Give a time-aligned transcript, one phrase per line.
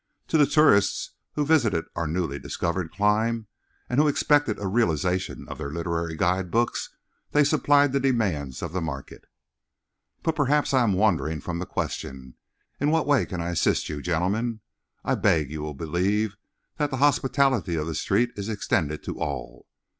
[0.29, 3.45] To the tourists who visited our newly discovered clime,
[3.87, 6.89] and who expected a realization of their literary guide books,
[7.33, 9.25] they supplied the demands of the market.
[10.23, 12.33] "But perhaps I am wandering from the question.
[12.79, 14.61] In what way can I assist you, gentlemen?
[15.05, 16.35] I beg you will believe
[16.77, 19.67] that the hospitality of the street is extended to all.